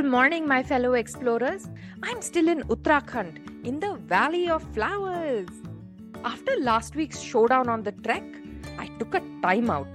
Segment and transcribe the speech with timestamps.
[0.00, 1.68] Beautiful morning, my fellow explorers.
[2.02, 5.50] I'm still in Uttarakhand, in the Valley of Flowers.
[6.24, 8.22] After last week's showdown on the trek,
[8.78, 9.94] I took a time out.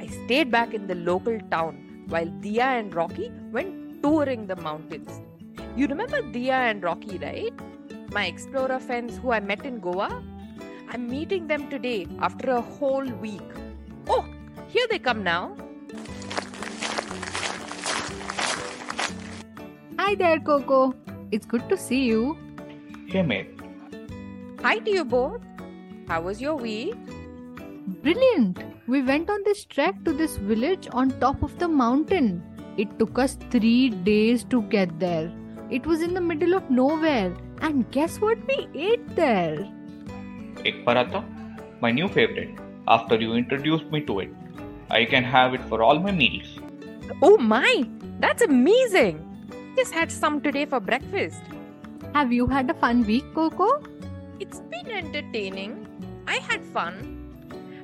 [0.00, 5.20] I stayed back in the local town while Dia and Rocky went touring the mountains.
[5.76, 7.52] You remember Dia and Rocky, right?
[8.12, 10.24] My explorer friends who I met in Goa?
[10.88, 13.50] I'm meeting them today after a whole week.
[14.08, 14.24] Oh,
[14.68, 15.54] here they come now.
[20.04, 20.94] Hi there, KoKo.
[21.32, 22.36] It's good to see you.
[23.08, 23.60] Hey mate,
[24.60, 25.40] Hi to you both.
[26.08, 26.94] How was your week?
[28.02, 28.60] Brilliant!
[28.86, 32.42] We went on this trek to this village on top of the mountain.
[32.76, 35.32] It took us three days to get there.
[35.70, 37.34] It was in the middle of nowhere.
[37.62, 39.66] And guess what we ate there?
[40.66, 41.26] egg paratha,
[41.80, 42.64] my new favorite.
[42.86, 44.34] After you introduced me to it,
[44.90, 46.58] I can have it for all my meals.
[47.22, 47.86] Oh my,
[48.20, 49.23] that's amazing!
[49.76, 51.42] Just had some today for breakfast.
[52.14, 53.84] Have you had a fun week, KoKo?
[54.38, 55.86] It's been entertaining.
[56.28, 56.96] I had fun.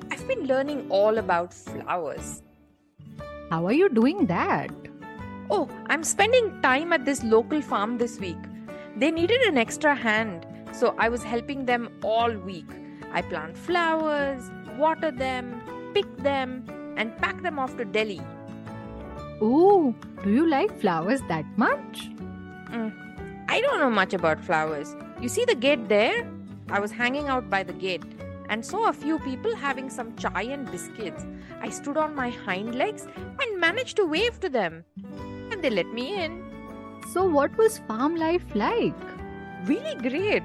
[0.09, 2.43] I've been learning all about flowers.
[3.49, 4.71] How are you doing that?
[5.49, 8.39] Oh, I'm spending time at this local farm this week.
[8.95, 12.69] They needed an extra hand, so I was helping them all week.
[13.11, 15.61] I plant flowers, water them,
[15.93, 16.63] pick them,
[16.95, 18.21] and pack them off to Delhi.
[19.43, 22.11] Oh, do you like flowers that much?
[22.69, 22.93] Mm,
[23.49, 24.95] I don't know much about flowers.
[25.19, 26.31] You see the gate there?
[26.69, 28.03] I was hanging out by the gate
[28.49, 31.25] and saw a few people having some chai and biscuits.
[31.59, 34.85] I stood on my hind legs and managed to wave to them.
[35.49, 36.43] And they let me in.
[37.11, 38.93] So, what was farm life like?
[39.65, 40.43] Really great.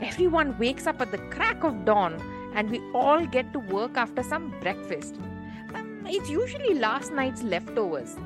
[0.00, 2.20] Everyone wakes up at the crack of dawn
[2.56, 5.14] and we all get to work after some breakfast.
[5.74, 8.16] Um, it's usually last night's leftovers.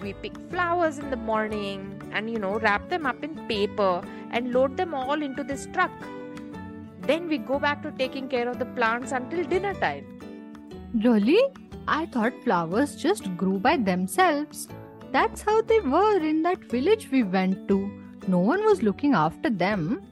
[0.00, 4.52] We pick flowers in the morning and, you know, wrap them up in paper and
[4.52, 5.90] load them all into this truck.
[7.00, 10.04] Then we go back to taking care of the plants until dinner time.
[11.02, 11.40] Really?
[11.88, 14.68] I thought flowers just grew by themselves.
[15.12, 17.90] That's how they were in that village we went to.
[18.26, 20.02] No one was looking after them.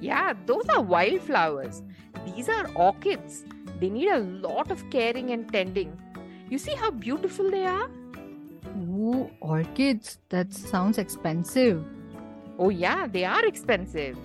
[0.00, 1.82] Yeah, those are wildflowers.
[2.24, 3.44] These are orchids.
[3.78, 5.96] They need a lot of caring and tending.
[6.48, 7.90] You see how beautiful they are?
[8.66, 10.18] Ooh, orchids.
[10.28, 11.84] That sounds expensive.
[12.58, 14.16] Oh, yeah, they are expensive.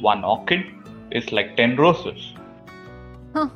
[0.00, 0.64] One orchid
[1.10, 2.32] is like 10 roses.
[3.34, 3.48] Huh,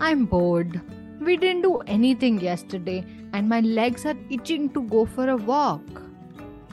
[0.00, 0.80] I'm bored.
[1.20, 6.02] We didn't do anything yesterday, and my legs are itching to go for a walk.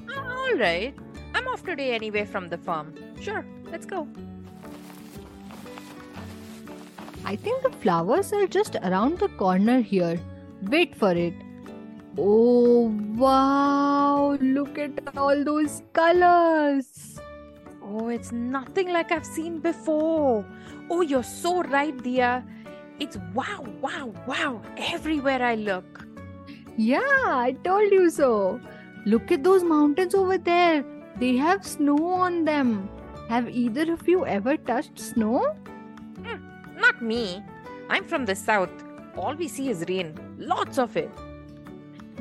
[0.10, 0.96] Uh, all right.
[1.34, 2.94] I'm off today anyway from the farm.
[3.20, 4.08] Sure, let's go.
[7.24, 10.20] I think the flowers are just around the corner here.
[10.64, 11.34] Wait for it.
[12.18, 14.38] Oh, wow!
[14.42, 17.18] Look at all those colors!
[17.82, 20.46] Oh, it's nothing like I've seen before.
[20.90, 22.44] Oh, you're so right, Dia.
[23.00, 26.06] It's wow, wow, wow everywhere I look.
[26.76, 28.60] Yeah, I told you so.
[29.06, 30.84] Look at those mountains over there.
[31.18, 32.90] They have snow on them.
[33.30, 35.56] Have either of you ever touched snow?
[36.24, 36.44] Hmm,
[36.78, 37.42] not me.
[37.90, 38.70] I'm from the south.
[39.16, 40.14] All we see is rain.
[40.38, 41.10] Lots of it.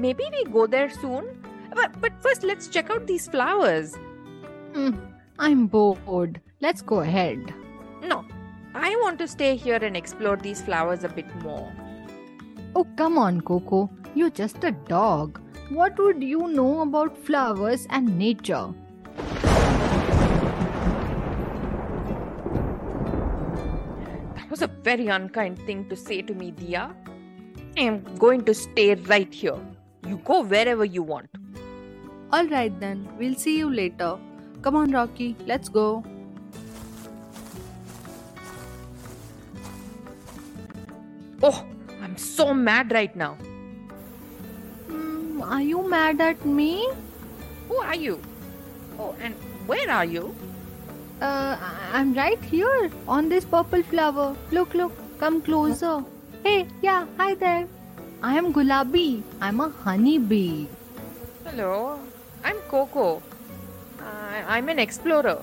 [0.00, 1.26] Maybe we go there soon.
[1.74, 3.96] But, but first, let's check out these flowers.
[4.72, 4.92] Hmm,
[5.38, 6.40] I'm bored.
[6.62, 7.52] Let's go ahead.
[8.02, 8.24] No,
[8.74, 11.70] I want to stay here and explore these flowers a bit more.
[12.74, 13.90] Oh, come on, KoKo.
[14.14, 15.38] You're just a dog.
[15.68, 18.72] What would you know about flowers and nature?
[24.34, 26.96] That was a very unkind thing to say to me, Dia.
[27.76, 29.60] I am going to stay right here.
[30.10, 31.30] You go wherever you want.
[32.32, 34.18] All right then, we'll see you later.
[34.60, 36.02] Come on, Rocky, let's go.
[41.40, 41.64] Oh,
[42.02, 43.34] I'm so mad right now.
[44.88, 46.90] Hmm, are you mad at me?
[47.68, 48.20] Who are you?
[48.98, 49.34] Oh, and
[49.66, 50.34] where are you?
[51.20, 51.56] Uh,
[51.92, 54.34] I'm right here on this purple flower.
[54.50, 56.04] Look, look, come closer.
[56.42, 57.68] Hey, yeah, hi there.
[58.22, 59.22] I am Gulabee.
[59.40, 60.66] I'm a honeybee.
[61.44, 61.98] Hello,
[62.44, 63.22] I'm KoKo.
[63.98, 65.42] I I'm an explorer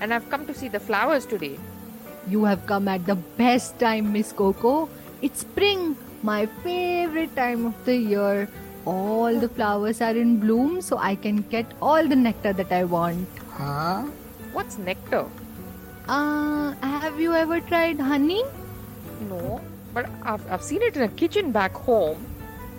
[0.00, 1.58] and I've come to see the flowers today.
[2.28, 4.90] You have come at the best time, Miss KoKo.
[5.22, 8.48] It's spring, my favorite time of the year.
[8.84, 12.84] All the flowers are in bloom, so I can get all the nectar that I
[12.84, 13.26] want.
[13.56, 14.02] Huh?
[14.52, 15.24] What's nectar?
[16.06, 18.44] Uh, have you ever tried honey?
[19.28, 19.47] No,
[19.92, 22.24] but I've, I've seen it in a kitchen back home.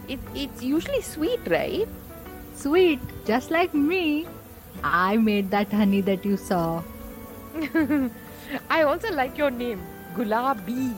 [0.07, 1.87] It, it's usually sweet, right?
[2.55, 4.27] Sweet, just like me.
[4.83, 6.83] I made that honey that you saw.
[8.69, 9.81] I also like your name,
[10.15, 10.95] Gulabee.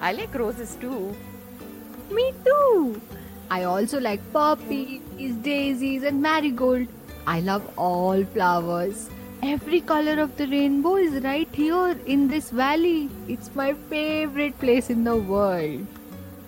[0.00, 1.14] I like roses too.
[2.10, 3.00] Me too.
[3.50, 6.86] I also like poppies, daisies, and marigold.
[7.26, 9.08] I love all flowers.
[9.46, 13.10] Every color of the rainbow is right here in this valley.
[13.28, 15.86] It's my favorite place in the world.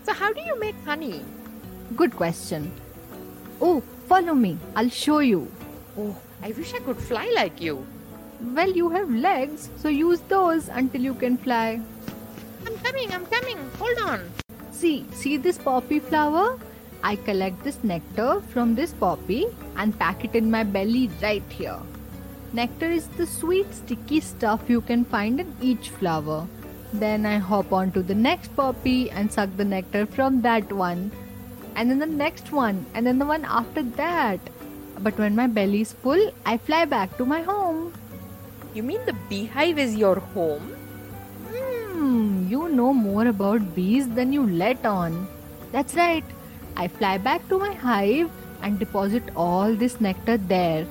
[0.05, 1.23] So, how do you make honey?
[1.95, 2.73] Good question.
[3.61, 4.57] Oh, follow me.
[4.75, 5.53] I'll show you.
[5.99, 7.87] Oh, I wish I could fly like you.
[8.55, 11.79] Well, you have legs, so use those until you can fly.
[12.65, 13.59] I'm coming, I'm coming.
[13.79, 14.31] Hold on.
[14.71, 16.59] See, see this poppy flower?
[17.03, 19.45] I collect this nectar from this poppy
[19.77, 21.79] and pack it in my belly right here.
[22.57, 26.49] Nectar is the sweet, sticky stuff you can find in each flower.
[26.91, 31.11] Then I hop on to the next poppy and suck the nectar from that one.
[31.75, 34.41] And then the next one, and then the one after that.
[35.01, 37.93] But when my belly is full, I fly back to my home.
[38.73, 40.75] You mean the beehive is your home?
[41.53, 45.29] Hmm, you know more about bees than you let on.
[45.73, 46.25] That's right.
[46.75, 48.31] I fly back to my hive
[48.63, 50.87] and deposit all this nectar there.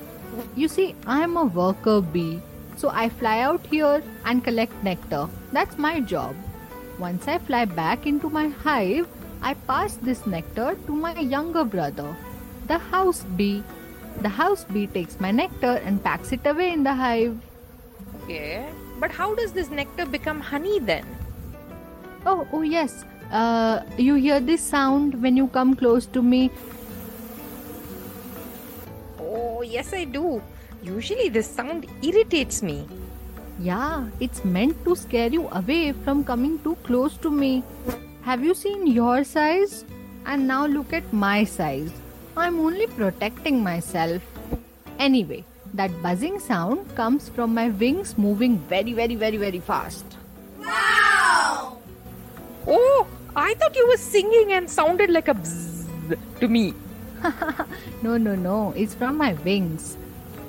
[0.54, 2.40] You see, I'm a worker bee,
[2.76, 5.28] so I fly out here and collect nectar.
[5.52, 6.34] That's my job.
[6.98, 9.06] Once I fly back into my hive,
[9.42, 12.16] I pass this nectar to my younger brother,
[12.66, 13.62] the house bee.
[14.22, 17.36] The house bee takes my nectar and packs it away in the hive.
[18.24, 18.66] Okay.
[18.98, 21.04] But how does this nectar become honey then?
[22.24, 23.04] Oh, oh yes.
[23.30, 26.50] Uh, you hear this sound when you come close to me.
[29.66, 30.40] Yes, I do.
[30.82, 32.86] Usually, this sound irritates me.
[33.58, 37.64] Yeah, it's meant to scare you away from coming too close to me.
[38.22, 39.84] Have you seen your size?
[40.24, 41.90] And now look at my size.
[42.36, 44.22] I'm only protecting myself.
[45.00, 50.04] Anyway, that buzzing sound comes from my wings moving very, very, very, very fast.
[50.60, 51.78] Wow!
[52.68, 56.74] Oh, I thought you were singing and sounded like a bzzz to me.
[58.02, 59.96] No, no, no, it's from my wings.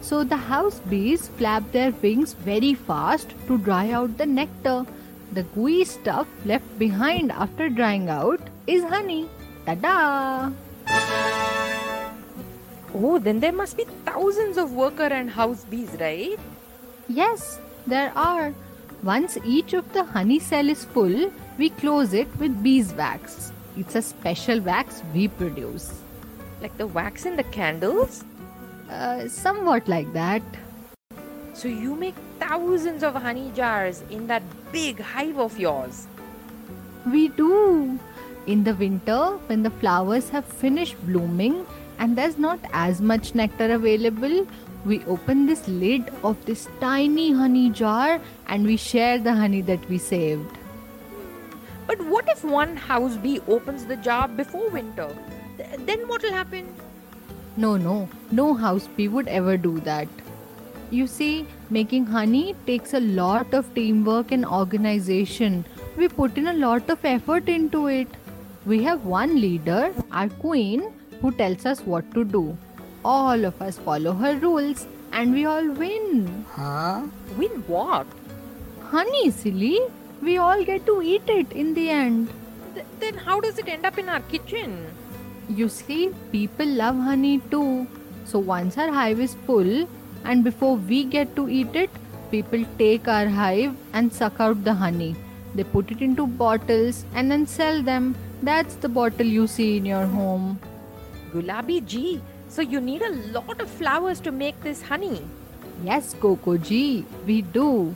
[0.02, 4.86] So the house bees flap their wings very fast to dry out the nectar.
[5.34, 9.28] The gooey stuff left behind after drying out is honey.
[9.66, 10.52] Ta-da!
[12.94, 16.40] Oh, then there must be thousands of worker and house bees, right?
[17.10, 18.54] Yes, there are.
[19.04, 23.52] Once each of the honey cell is full, we close it with beeswax.
[23.76, 26.02] It's a special wax we produce.
[26.62, 28.24] Like the wax in the candles?
[28.90, 30.42] Uh, somewhat like that.
[31.54, 36.08] So you make thousands of honey jars in that big hive of yours.
[37.12, 38.00] We do.
[38.46, 41.66] In the winter, when the flowers have finished blooming
[42.00, 44.48] and there's not as much nectar available,
[44.86, 49.90] we open this lid of this tiny honey jar and we share the honey that
[49.90, 50.58] we saved.
[51.88, 55.10] But what if one house bee opens the jar before winter?
[55.58, 56.68] Th- then what will happen?
[57.56, 60.08] No, no, no house bee would ever do that.
[60.92, 65.66] You see, making honey takes a lot of teamwork and organization.
[65.98, 68.08] We put in a lot of effort into it.
[68.66, 72.58] We have one leader, our queen, who tells us what to do.
[73.04, 76.46] All of us follow her rules and we all win.
[76.52, 77.04] Huh?
[77.38, 78.06] Win what?
[78.92, 79.80] Honey, silly.
[80.22, 82.30] We all get to eat it in the end.
[82.74, 84.88] Th- then how does it end up in our kitchen?
[85.50, 87.88] You see, people love honey too.
[88.26, 89.88] So once our hive is full,
[90.26, 91.90] and before we get to eat it,
[92.32, 95.16] people take our hive and suck out the honey.
[95.56, 98.16] They put it into bottles and then sell them.
[98.44, 100.60] That's the bottle you see in your home.
[101.32, 102.22] Gulabee ji.
[102.50, 105.22] So you need a lot of flowers to make this honey.
[105.84, 107.96] Yes, KoKo Ji, we do.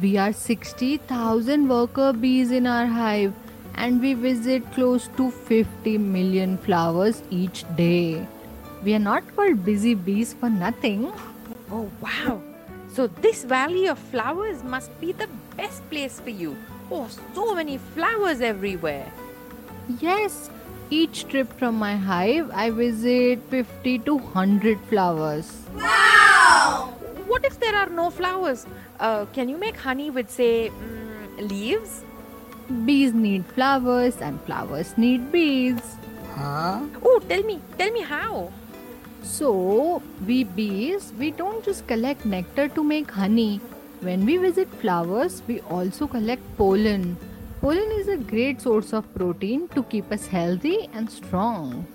[0.00, 3.32] We are 60,000 worker bees in our hive
[3.78, 8.26] and we visit close to 50 million flowers each day.
[8.82, 11.12] We are not called busy bees for nothing.
[11.70, 12.42] Oh wow.
[12.92, 16.56] So this valley of flowers must be the best place for you.
[16.90, 19.12] Oh, so many flowers everywhere.
[20.00, 20.50] Yes,
[20.90, 25.52] each trip from my hive, I visit 50 to 100 flowers.
[25.76, 26.94] Wow!
[27.26, 28.66] What if there are no flowers?
[28.98, 32.04] Uh, can you make honey with, say, mm, leaves?
[32.84, 35.80] Bees need flowers and flowers need bees.
[36.34, 36.80] Huh?
[37.02, 38.52] Oh, tell me, tell me how.
[39.22, 43.60] So, we bees, we don't just collect nectar to make honey.
[44.00, 47.16] When we visit flowers, we also collect pollen.
[47.60, 51.86] Pollen is a great source of protein to keep us healthy and strong.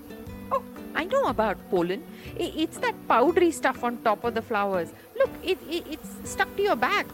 [0.51, 0.63] Oh,
[0.95, 2.03] I know about pollen.
[2.35, 4.91] It's that powdery stuff on top of the flowers.
[5.15, 7.05] Look, it, it, it's stuck to your back.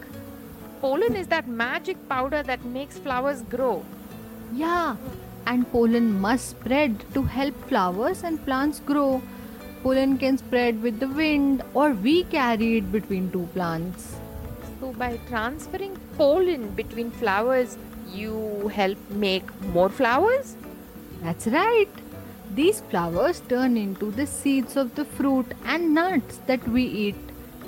[0.81, 3.85] Pollen is that magic powder that makes flowers grow.
[4.53, 4.95] Yeah,
[5.45, 9.21] and pollen must spread to help flowers and plants grow.
[9.83, 14.15] Pollen can spread with the wind, or we carry it between two plants.
[14.79, 17.77] So, by transferring pollen between flowers,
[18.13, 19.43] you help make
[19.73, 20.55] more flowers?
[21.21, 21.89] That's right.
[22.55, 27.15] These flowers turn into the seeds of the fruit and nuts that we eat.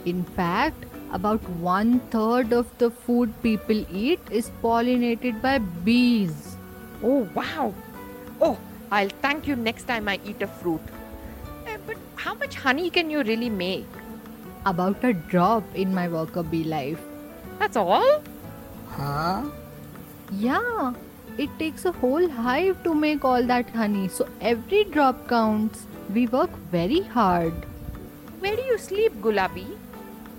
[0.06, 6.56] In fact, about one third of the food people eat is pollinated by bees.
[7.03, 7.74] Oh, wow.
[8.39, 8.58] Oh,
[8.91, 10.82] I'll thank you next time I eat a fruit.
[11.68, 13.86] Eh, but how much honey can you really make?
[14.65, 17.01] About a drop in my worker bee life.
[17.60, 18.22] That's all?
[18.89, 19.44] Huh?
[20.32, 20.94] Yeah,
[21.38, 25.86] it takes a whole hive to make all that honey, so every drop counts.
[26.13, 27.53] We work very hard.
[28.39, 29.77] Where do you sleep, Gulabee?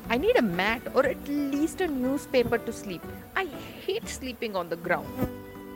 [0.09, 3.03] I need a mat or at least a newspaper to sleep.
[3.37, 3.47] I
[3.87, 5.09] hate sleeping on the ground.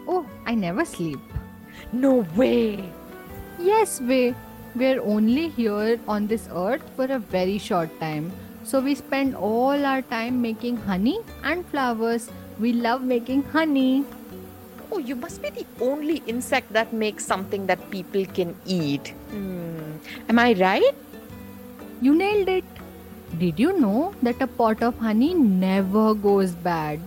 [0.06, 1.21] Oh, I never sleep.
[1.92, 2.90] No way.
[3.59, 4.35] Yes, way.
[4.76, 8.30] we're only here on this earth for a very short time.
[8.62, 12.30] So we spend all our time making honey and flowers.
[12.59, 14.04] We love making honey.
[14.92, 19.14] Oh, you must be the only insect that makes something that people can eat.
[19.30, 19.97] Hmm.
[20.28, 20.95] Am I right?
[22.00, 22.64] You nailed it.
[23.38, 27.00] Did you know that a pot of honey never goes bad?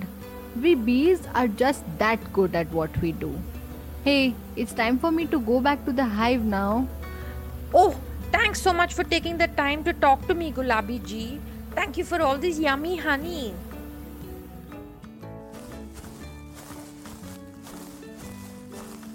[0.61, 3.33] We bees are just that good at what we do.
[4.03, 6.87] Hey, it's time for me to go back to the hive now.
[7.73, 7.99] Oh,
[8.31, 11.41] thanks so much for taking the time to talk to me, Gulabee ji.
[11.73, 13.55] Thank you for all this yummy honey.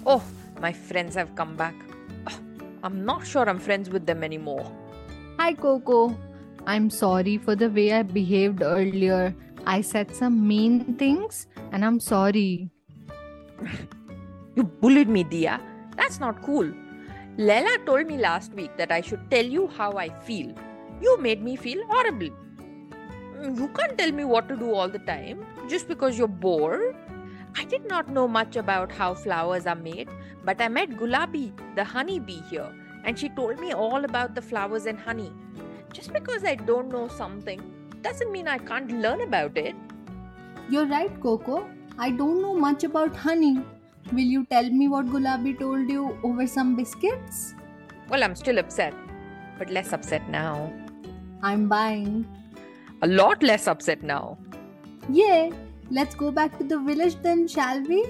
[0.05, 0.21] Oh,
[0.59, 1.75] my friends have come back.
[2.27, 2.37] Ah,
[2.83, 4.69] I'm not sure I'm friends with them anymore.
[5.39, 6.24] Hi, KoKo.
[6.67, 9.35] I'm sorry for the way I behaved earlier.
[9.65, 12.69] I said some mean things and I'm sorry.
[14.55, 15.59] You bullied me, Dia.
[15.95, 16.71] That's not cool.
[17.37, 20.53] Lela told me last week that I should tell you how I feel.
[21.01, 22.29] You made me feel horrible.
[23.37, 26.95] Mm, You can't tell me what to do all the time just because you're bored.
[27.57, 30.09] I did not know much about how flowers are made,
[30.43, 32.69] but I met Gulabee, the honeybee here,
[33.03, 35.31] and she told me all about the flowers and honey.
[35.95, 37.61] Just because I don't know something
[38.01, 39.75] doesn't mean I can't learn about it.
[40.69, 41.65] You're right, KoKo.
[41.97, 43.61] I don't know much about honey.
[44.11, 47.55] Will you tell me what Gulabee told you over some biscuits?
[48.09, 48.93] Well, I'm still upset,
[49.57, 50.73] but less upset now.
[51.41, 52.27] I'm buying.
[53.01, 54.37] A lot less upset now.
[55.09, 55.53] Yay!
[55.89, 58.05] Let's go back to the village then, shall we?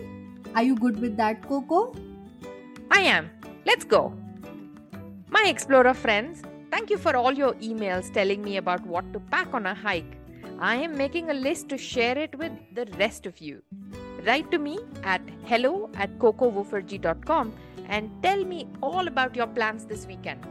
[0.56, 1.96] Are you good with that, KoKo?
[2.90, 3.30] I am.
[3.64, 4.12] Let's go.
[5.30, 6.42] My explorer friends,
[6.76, 10.18] thank you for all your emails telling me about what to pack on a hike.
[10.60, 13.62] I am making a list to share it with the rest of you.
[14.26, 17.54] Write to me at hello at kokowooferjee.com
[17.88, 20.46] and tell me all about your plans this weekend.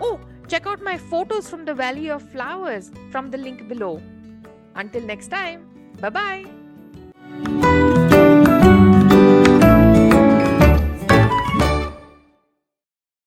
[0.00, 0.18] Oh,
[0.48, 4.00] check out my photos from the Valley of Flowers from the link below.
[4.76, 5.68] Until next time,
[6.00, 7.85] bye bye.